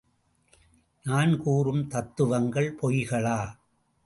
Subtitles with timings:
[1.05, 3.39] நான்கூறும் தத்துவங்கள் பொய்களா?